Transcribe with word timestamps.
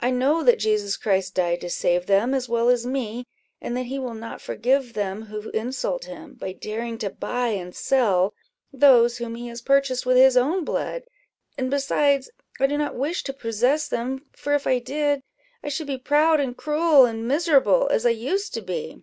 I 0.00 0.10
know 0.10 0.42
that 0.44 0.58
Jesus 0.58 0.98
Christ 0.98 1.34
died 1.34 1.62
to 1.62 1.70
save 1.70 2.04
them 2.04 2.34
as 2.34 2.50
well 2.50 2.68
as 2.68 2.84
me, 2.84 3.24
and 3.62 3.74
that 3.78 3.86
he 3.86 3.98
will 3.98 4.12
not 4.12 4.42
forgive 4.42 4.92
them 4.92 5.22
who 5.22 5.48
insult 5.52 6.04
him, 6.04 6.34
by 6.34 6.52
daring 6.52 6.98
to 6.98 7.08
buy 7.08 7.46
and 7.48 7.74
sell 7.74 8.34
those 8.74 9.16
whom 9.16 9.36
he 9.36 9.48
has 9.48 9.62
purchased 9.62 10.04
with 10.04 10.18
his 10.18 10.36
own 10.36 10.66
blood; 10.66 11.04
and 11.56 11.70
besides, 11.70 12.28
I 12.60 12.66
do 12.66 12.76
not 12.76 12.94
wish 12.94 13.22
to 13.22 13.32
possess 13.32 13.88
them; 13.88 14.26
for 14.36 14.52
if 14.52 14.66
I 14.66 14.80
did, 14.80 15.22
I 15.62 15.70
should 15.70 15.86
be 15.86 15.96
proud 15.96 16.40
and 16.40 16.54
cruel 16.54 17.06
and 17.06 17.26
miserable, 17.26 17.88
as 17.88 18.04
I 18.04 18.10
used 18.10 18.52
to 18.52 18.60
be." 18.60 19.02